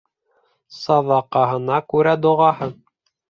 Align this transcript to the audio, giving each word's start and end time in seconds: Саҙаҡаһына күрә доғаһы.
Саҙаҡаһына 0.77 1.77
күрә 1.95 2.15
доғаһы. 2.25 2.71